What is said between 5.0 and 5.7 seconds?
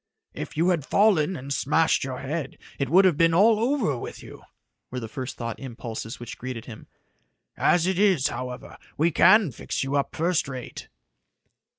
first thought